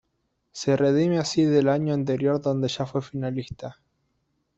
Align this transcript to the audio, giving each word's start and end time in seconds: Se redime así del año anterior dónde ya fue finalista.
Se 0.51 0.75
redime 0.77 1.19
así 1.19 1.43
del 1.45 1.69
año 1.69 1.93
anterior 1.93 2.41
dónde 2.41 2.67
ya 2.69 2.87
fue 2.87 3.03
finalista. 3.03 3.77